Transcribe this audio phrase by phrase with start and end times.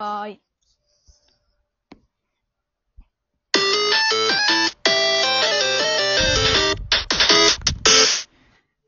[0.00, 0.40] はーい。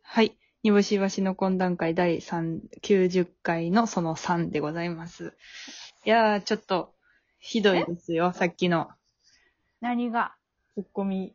[0.02, 0.36] はい。
[0.62, 5.34] 煮干しわしの懇談会第3、90回のその3でございます。
[6.04, 6.94] いやー、ちょっと、
[7.40, 8.88] ひどいですよ、さっきの。
[9.80, 10.36] 何が？
[10.76, 11.34] ツッコミ、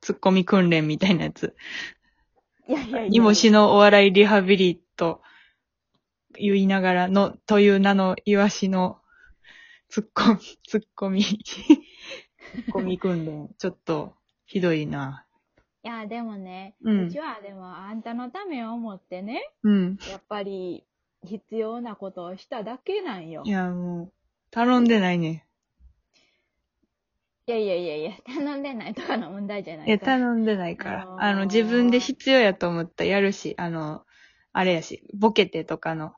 [0.00, 1.54] ツッコミ訓練みたいなやつ。
[2.66, 3.08] いやいやいや。
[3.10, 5.22] 煮干しのお笑いリハビリと
[6.38, 9.00] 言いながらの、という名のイワシの
[9.88, 11.32] ツッコミ、ツッコミ、ツ
[12.60, 13.48] ッコミ訓練。
[13.58, 14.14] ちょっと、
[14.46, 15.26] ひどいな。
[15.82, 19.98] いや、でもね、ううんちはでもあんたのためを思ってね、うん。
[20.10, 20.84] やっぱり
[21.22, 23.42] 必要なことをしただけなんよ。
[23.44, 24.12] いや、もう、
[24.50, 25.46] 頼んでないね。
[27.48, 29.98] いやいやいやいや、頼んでないとかの問題じゃないいや。
[30.00, 31.02] 頼んでないから。
[31.02, 34.04] あのーあの、自分で必要やと思ったらやるし、あの、
[34.52, 36.14] あれやし、ボケてとかの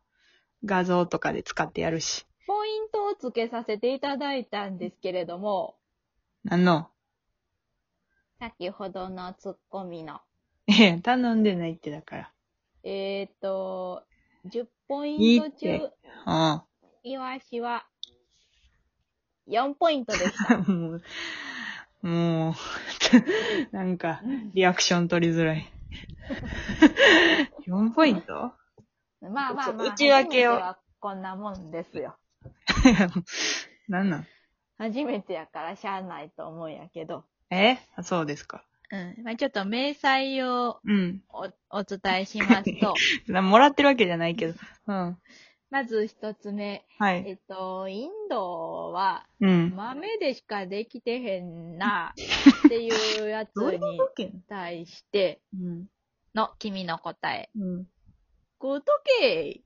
[0.64, 2.26] 画像とかで使ってやるし。
[2.46, 5.76] ポイントをつけさせていただいたんですけれども、
[6.44, 6.88] なんの？
[8.38, 10.20] 先ほどのツッコミの、
[10.66, 12.32] ええ、頼んでないってだから。
[12.84, 14.04] えっ、ー、と、
[14.46, 15.68] 10ポいイント中、
[16.26, 16.62] うん。
[17.02, 17.86] イワシは
[19.48, 20.58] 4ポイントでした。
[20.70, 21.02] もう、
[22.02, 22.54] もう、
[23.72, 24.22] なんか、
[24.54, 25.66] リアクション取りづらい。
[27.66, 28.52] 4ポイント？
[29.20, 32.16] まあまあまあ、内訳を初めてはこんなもんですよ。
[33.88, 34.26] なんなん？
[34.78, 37.24] 初めてやからしゃあないと思うんやけど。
[37.50, 37.78] え？
[37.96, 38.64] あそうですか。
[38.90, 39.24] うん。
[39.24, 41.22] まあちょっと明細をうん。
[41.30, 42.94] おお伝えしますと、
[43.26, 44.54] な もらってるわけじゃないけど。
[44.86, 45.18] うん。
[45.70, 47.24] まず一つ目、はい。
[47.28, 49.74] えっと、インドはうん。
[49.76, 52.14] 豆でしかできてへんな
[52.66, 55.86] っていうやつに対してうん。
[56.34, 57.50] の君の答え。
[57.56, 57.86] うん。
[58.60, 59.62] 食うとけ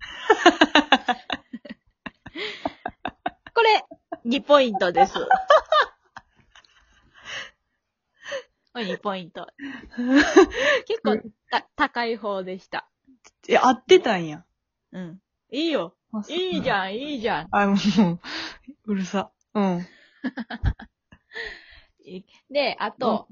[3.55, 3.85] これ、
[4.27, 5.15] 2ポイントです。
[8.73, 9.47] これ2ポイント。
[10.87, 11.19] 結構
[11.51, 12.89] た高い方でした。
[13.49, 14.45] え、合ってたんや。
[14.93, 15.21] うん。
[15.51, 15.95] いいよ。
[16.29, 16.73] いいじん。
[16.73, 17.49] ゃん、いいじゃん。
[17.51, 17.77] あ、もう、
[18.85, 19.31] うるさ。
[19.55, 19.87] うん。
[22.05, 23.29] いで、あと、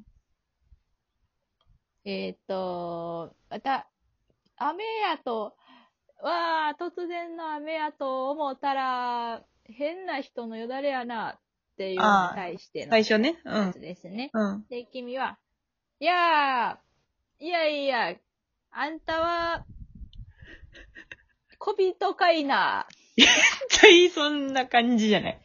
[2.05, 3.90] えっ、と、また、
[4.63, 5.57] 雨やと、
[6.23, 11.41] わあ、突然の雨やと思ったら、変な人のよだれやな、っ
[11.79, 13.41] ていうのに対しての最初ね。
[13.45, 13.81] うんやつ。
[13.81, 14.31] ですね。
[14.35, 14.65] うん。
[14.69, 15.39] で、君は、
[15.99, 18.17] いやー、いやいや、
[18.71, 19.65] あんたは、
[21.59, 22.87] 小人かいな。
[23.17, 25.41] 絶対そんな感じじゃない。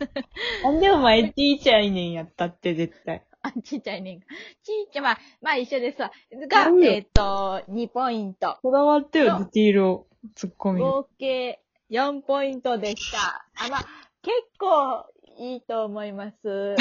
[0.64, 3.26] なんでお前ちいちゃいねんやったって絶対。
[3.48, 4.26] あ、ちっちゃいねんか。
[4.62, 6.10] ちっちゃい、まあ、まあ一緒ですわ。
[6.48, 8.58] がえっ、と、2ポイント。
[8.62, 10.80] こだわってよ、ディティールを突っ込み。
[10.80, 13.46] 合計4ポイントでした。
[13.64, 13.86] あ、まあ、
[14.22, 15.06] 結構
[15.38, 16.76] いいと思います。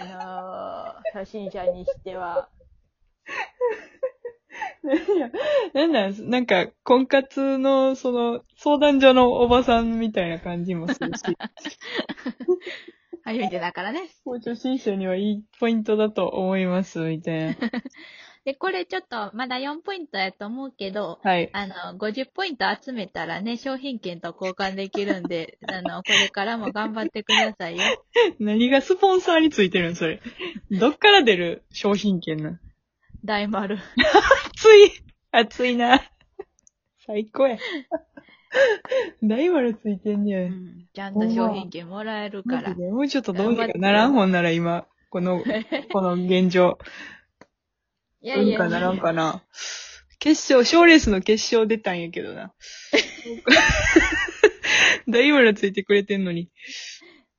[0.00, 2.48] あのー、 初心者にしては。
[5.74, 11.22] なんなんなんか、婚活の、その、相談所のおばさんみたいな感じもするし、
[13.28, 14.08] 初めてだからね。
[14.24, 17.56] もう初心者にはいいポイントだと思います、みたいな。
[18.46, 21.50] で、これちょっと、まだ4ポイントやと思うけど、はい。
[21.52, 27.82] あの、50ポイント集めたらね、商品券と交換できるんで、 あの、これからも頑張ってくださいよ。
[28.40, 30.22] 何がスポンサーについてるんそれ。
[30.70, 32.60] どっから出る商品券なん
[33.22, 33.76] 大丸。
[33.76, 34.92] 熱い
[35.30, 36.00] 熱いな。
[37.04, 37.58] 最高や。
[39.22, 40.40] 大丸ついてんねや。
[40.42, 40.86] うん。
[40.92, 42.82] ちゃんと商品券もらえるからマジ。
[42.82, 45.42] でもうちょっとどうにかならんほんなら今、この、
[45.92, 46.78] この現状。
[48.20, 49.42] いやどうにかならんかな。
[50.18, 52.52] 決勝、賞レースの決勝出たんやけどな。
[55.08, 56.50] 大丸ついてくれてんのに。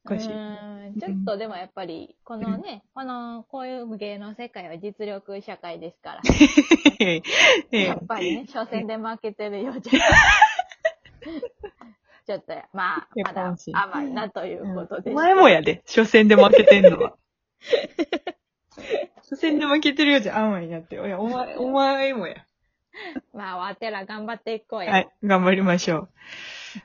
[0.06, 0.28] おかしい。
[0.30, 6.22] うーんちょっとでもやっぱり、このね、この、こういう芸能世界は実力社会ですから。
[7.00, 7.22] え
[7.72, 10.02] えやっぱりね、初戦で負けてるようじゃ。
[12.26, 15.16] ちょっと、まあ、やまだ甘いなということでおす。
[15.16, 17.16] 前もやで、初戦で負けてんのは。
[19.18, 20.96] 初戦で負けてるようじゃ甘いなって。
[20.96, 22.46] いや、お前、お前もや。
[23.34, 24.92] まあ、わてら頑張っていこうや。
[24.92, 26.10] はい、頑張りましょ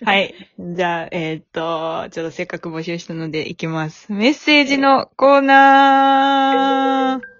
[0.02, 0.04] う。
[0.04, 0.34] はい。
[0.58, 4.12] じゃあ、えーっと、ちょっとせっかく募集したのでいきます。
[4.12, 7.33] メッセージのコーナー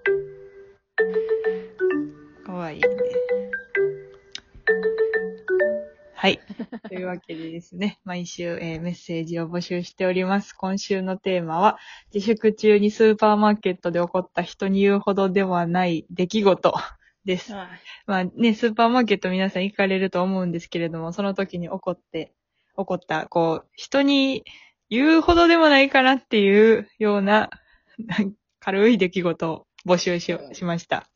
[6.25, 6.39] はい。
[6.89, 10.53] というわけでですね、毎週、えーメッセージを募集しております。
[10.53, 11.77] 今週のテーマは、
[12.11, 16.73] 自粛中にスーパーマーケットで起こった人に言うほどではない出来事
[17.25, 17.53] です。
[17.53, 17.67] はい
[18.07, 22.33] まあね、スーパーマーケット皆さん行かれると思うんですけれども、その時に起こって、
[22.75, 24.45] 起こった、こう、人に
[24.89, 27.51] 言うほどでもないかなっていうような、
[28.59, 31.07] 軽い出来事を募集ししました。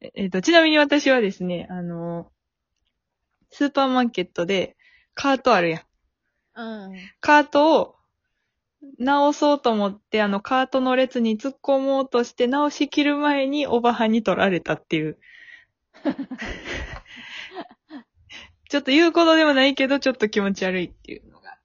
[0.00, 2.32] ええっと、ちなみに私はですね、あの、
[3.52, 4.76] スーパーマーケットで
[5.14, 5.82] カートあるやん。
[6.54, 6.94] うん。
[7.20, 7.96] カートを
[8.98, 15.18] 直そうと思って、あのカートの列に突っ込もうとして直しきる前におばはんに取られたっていう。
[18.68, 21.58] ちょっと言うことでもないけど、ちょっと気持ち悪いっていうのが。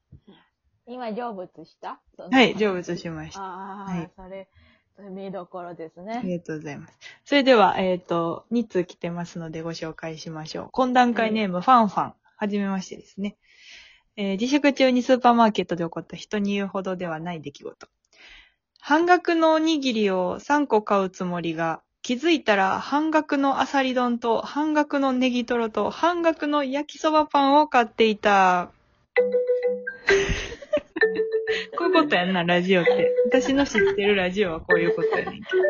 [0.86, 2.02] 今、成仏した？
[2.18, 3.42] はい、成仏しました。
[3.42, 4.50] ああ、はいそれ
[5.00, 6.22] 見どころですあね。
[6.24, 6.98] りがとうございます。
[7.26, 10.66] それでは、えっ、と、2通来てますのでご紹介しましょう。
[10.68, 12.14] 懇談会ネーム、ファンファン。
[12.40, 13.38] はじめましてですね。
[14.16, 17.88] えー自粛中にスーパーマーケットで起こった人に言うほどではない出来事。
[18.80, 28.72] 半額のおにぎりを3個買うつもりが、気づいたら半額のアサリ丼と半額のネギトロと半額の焼きそばパンを買っていた。
[32.04, 33.12] ことやんな、ラジオって。
[33.26, 35.64] 私の知ってるラジオはこういうことやねんけど。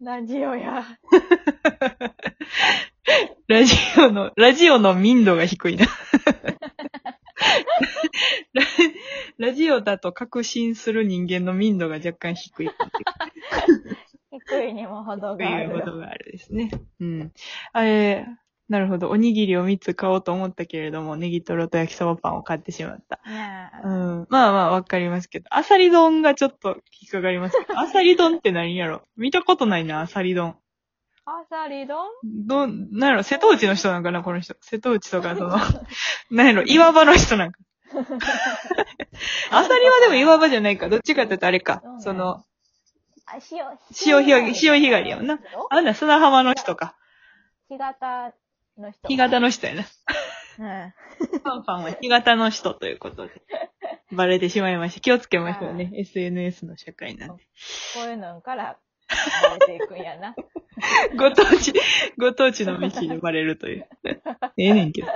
[0.04, 0.84] ラジオや。
[3.48, 5.86] ラジオの、ラジオの民度が低いな。
[8.52, 8.62] ラ
[9.38, 12.70] ラジオだと確信する人間の民度が若干低い
[14.30, 15.84] 低いにも程があいうこる。
[15.84, 16.70] とがあるですね。
[17.00, 17.32] うん。
[17.72, 18.26] あれ、
[18.72, 19.10] なるほど。
[19.10, 23.20] おにぎりを3つ買おうと思ったけれども、ネギトロと焼きそばパンを買ってしまった。
[23.84, 24.26] うん。
[24.30, 25.46] まあまあ、わかりますけど。
[25.50, 27.76] アサリ丼がちょっと引っかかりますけど。
[27.78, 29.02] アサリ丼って何やろ？
[29.18, 30.56] 見たことないな、アサリ丼。
[31.26, 31.98] アサリ丼？
[32.24, 33.22] どん、なんやろ？
[33.22, 34.56] 瀬戸内の人なんかな、この人。
[34.62, 35.50] 瀬戸内とか、その、
[36.32, 36.62] なんやろ？
[36.62, 37.58] 岩場の人なんか。
[39.50, 40.88] アサリはでも岩場じゃないか。
[40.88, 42.42] どっちかって言うとあれかその、
[43.26, 45.38] あ、潮、潮干狩りやもんな。
[45.68, 46.96] あんな砂浜の人か。
[47.68, 48.32] 干潟
[48.78, 49.08] の人。
[49.08, 49.82] 干潟の人やな。
[50.58, 50.94] うん。
[51.28, 53.32] ファンファンは干潟の人ということで。
[54.12, 55.00] バレてしまいました。
[55.00, 55.90] 気をつけましょうね。
[55.94, 57.42] SNS の社会なんで。
[57.94, 58.78] こういうのから、
[59.08, 60.34] バレていくんやな。
[61.16, 61.72] ご当地、
[62.18, 63.88] ご当地の飯でバレるという。
[64.56, 65.08] ええねんけど。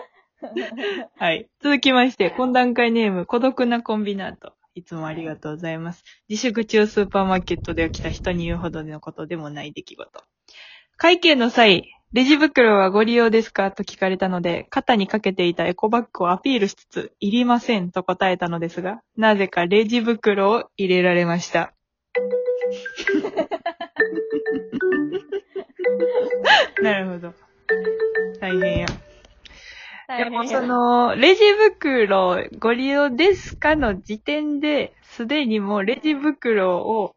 [1.17, 1.49] はい。
[1.63, 4.55] 続きまして、懇談会ネーム、孤独なコンビナート。
[4.75, 6.05] いつもありがとうございます。
[6.29, 10.25] 自粛中スーパーマーケットで起きた人に言うほどのことでもない出来事。
[10.99, 13.71] 会計の際、レジ袋はご利用ですか？
[13.73, 21.75] と聞かれたので、肩にかけていたエコバッグをアピールしつつ、いりませんと答えたのですが、なぜかレジ袋を入れられました。
[26.83, 27.35] なるほど。
[28.41, 28.87] 大変や。
[30.17, 37.15] でもその、レジ袋ご利用ですかの時点で、すでにもうレジ袋を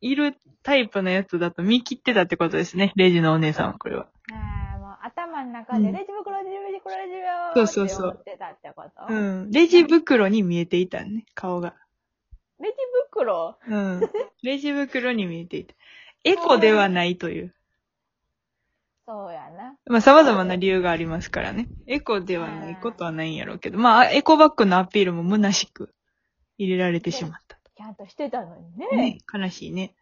[0.00, 2.94] いるタイプのやつだと見切ってたってことですね。
[2.96, 4.08] レジのお姉さんは、これは。
[5.52, 7.14] 中でうんレジ袋、レジ袋、レジ
[7.54, 9.12] 袋そうそうそうってたってこと？
[9.12, 9.50] うん。
[9.50, 11.74] レジ袋に見えていたね、顔が。
[12.60, 12.76] レジ
[13.10, 13.58] 袋？
[13.66, 14.00] うん。
[14.42, 15.74] レジ袋に見えていた。
[16.24, 17.54] エコではないという。
[19.06, 19.76] そうやな。
[19.86, 21.66] まあ、様々な理由がありますからね。
[21.86, 23.78] エコではないことはないんやろうけど。
[23.78, 25.94] まあ、エコバッグのアピールも虚しく
[26.58, 28.86] 入れられてしまったちゃんとしてたのにね。
[28.90, 28.96] と。
[28.96, 29.18] ね。
[29.32, 29.94] 悲しいね。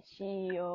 [0.00, 0.72] 悲しいよ。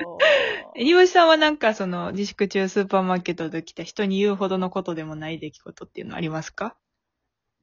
[0.75, 6.75] えにぼしさんはなんかその自粛中スーパーマーケットで来た人に言うほどのことでもない出来事っていうのありますか？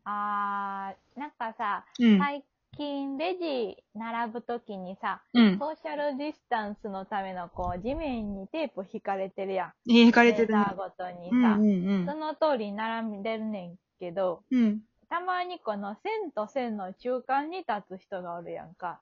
[0.05, 2.19] あー、なんかさ、うん。
[2.19, 2.44] 最
[2.76, 5.59] 近レジ並ぶときにさ、うん。
[5.59, 9.73] ソーシャルディスタンスのためのこう、地面にテープ引かれてるやん。
[9.90, 10.76] えー、行かれてるーター。
[10.76, 14.62] ごとにさ、うんうんその通りに並んでるねんけど、うん。
[14.64, 14.81] うん。
[15.09, 19.00] たまにこの線と線の中間に立つ人がおるやんか。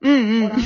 [0.00, 0.60] うんうんおらん。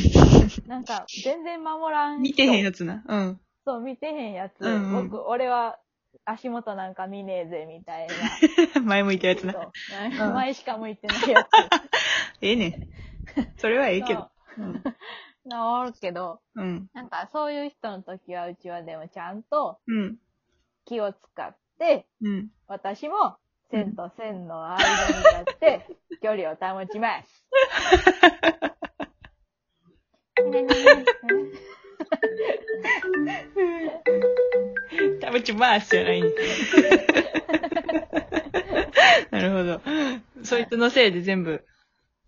[0.66, 2.22] なんか、全然守らん人。
[2.22, 3.04] 見てへんやつな。
[3.06, 3.40] うん。
[3.64, 4.60] そう、見てへんやつ。
[4.60, 5.78] うんうん僕、俺は
[6.24, 8.14] 足元なんか見ねえぜ、みたいな。
[8.82, 9.52] 前向いたやつな。
[9.52, 9.72] そう
[10.26, 11.48] うん前しか向いてないや
[12.40, 12.74] ええねん。
[13.56, 14.06] それはええつ。
[14.06, 14.30] けど。
[14.58, 14.82] うん。
[15.44, 16.88] なおるけど、うん。
[16.94, 20.18] なんかそういう人の時はうちはでもちゃんとうん。
[20.86, 22.50] 気気を使って、うん。
[22.66, 23.36] 私も
[23.70, 25.86] 線と線の間に立って、
[26.22, 27.46] 距離を保ちます。
[35.22, 36.24] 食べちまーすじゃないん
[39.30, 39.80] なるほど。
[40.42, 41.64] そいつのせいで全部。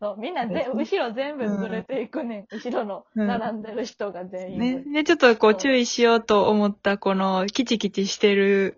[0.01, 2.47] そう、みんなぜ、後ろ全部ずれていくねん。
[2.51, 4.59] 後ろのうん並んでる人が全員。
[4.59, 4.85] ね。
[4.93, 8.77] で、ちょっとこう注意しようと思った、この、キチキチしてる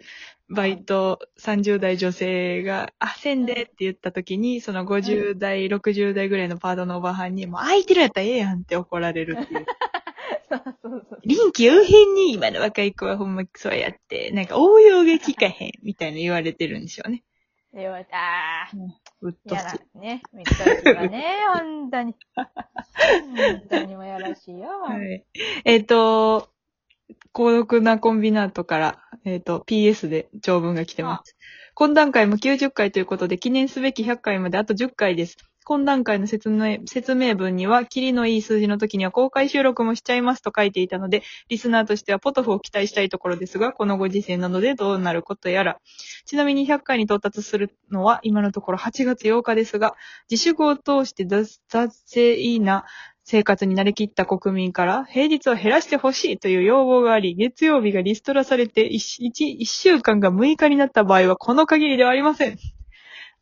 [0.50, 9.66] バイト、30代女性が、あ、せんでって言った時に、その50代、60代ぐらいのパートのおばはんに、もう空いてるやったらええやんって怒られるっていう。
[10.48, 11.20] そうそうそう。
[11.24, 17.24] 臨機応変に今の若い子はほんまそうやって、なんか応用が効かへん、みたいな言われてるんでしょうね。
[17.74, 18.16] 言われた。
[18.16, 18.70] あ
[19.20, 19.58] うっとし。
[19.58, 20.22] な、ね。
[20.32, 21.24] みっとしいわね、
[21.54, 22.14] ほんとに。
[22.34, 24.80] 本当にもやらしいよ。
[24.80, 25.26] はい。
[25.66, 26.48] えっ、と、
[27.32, 31.37] 高読なコンビナートから、えっ、と、PS で長文が来てます。
[31.76, 35.37] 懇談会も90回ということで、記念すべき100回まであと10回です。
[35.68, 45.78] 懇談会の説明説明文には、キリのいい数字の時には公開収録もしちゃいますと書いていたので、リスナーとしてはポトフを期待したいところですが、このご時世なのでどうなることやら。
[46.25, 49.94] ちなみに100回に到達するのは今のところ8月8日ですが、
[50.30, 52.87] 自粛を通して雑雑いな
[53.30, 62.56] 生活に慣れきった国民から、平日を減らしてほしいという要望があり、月曜日がリストラされて 1, 週間が6日になった場合はこの限りではありません。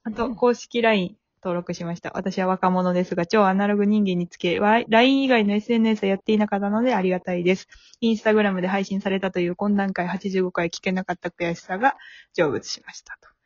[0.02, 2.11] あと、公式 LINE 登録しました。
[2.16, 7.69] 私は若者ですが、超アナログ人間につけ、わ LINE 以外の SNS はやっていなかったのでありがたいです。
[8.00, 11.95] インスタグラムで配信されたという懇談会85回聞けなかった悔しさが
[12.33, 13.37] 成仏しましたと。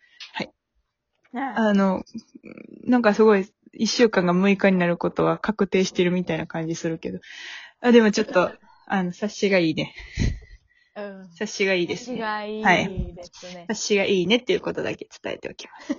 [1.32, 2.02] なああの、
[2.85, 7.20] なんかすごい、一週間が6日になることは確定してるみたいな感じするけど。
[7.80, 8.52] あ、でもちょっと、
[8.86, 9.94] あの、察しがいいね。
[10.96, 11.22] うん。
[11.32, 12.16] 察しがいいですね。
[12.16, 12.22] 違い
[12.62, 13.62] はいですね。
[13.62, 15.96] 察しがいいねっていうことだけ伝えておきます。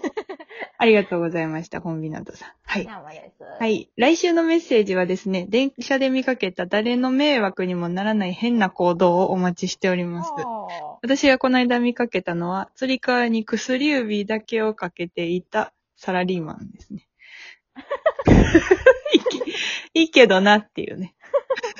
[0.78, 2.50] ありがとうございました、コンビナントさん。
[2.64, 2.86] はい。
[2.86, 3.68] は。
[3.68, 3.90] い。
[3.96, 10.32] 来週のメッセージはですね、電車で見かけた誰の迷惑にもならない変な行動をお待ちしております。
[11.02, 17.08] 私がこの間見かけたのは、釣り革に薬指だけをかけていたサラリーマンですね。
[19.94, 21.14] いいけどなっていうね。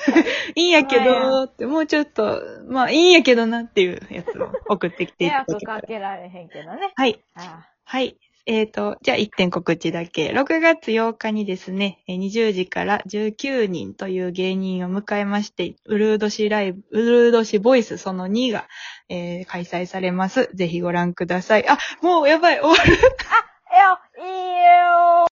[0.54, 5.72] いいんやけどって、もうちょっと、まあいいんやけどなっていうやつを送ってきてい迷惑ただけた。
[5.72, 6.92] からけられへんけどね。
[6.94, 7.22] はい。
[7.34, 8.16] あはい。
[8.44, 10.32] えーと、じゃあ1点告知だけ。
[10.32, 18.66] 6月8日にですね、えー20時から19人という芸人を迎えまして、ウルード氏ライブ、ウルード氏ボイスその2が、
[19.08, 20.50] えー開催されます。
[20.54, 21.68] ぜひご覧ください。
[21.68, 22.98] あ、もうやばい、終わる。
[23.30, 25.26] あ、いや、いいよ